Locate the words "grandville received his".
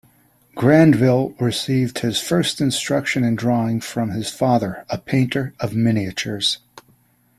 0.55-2.19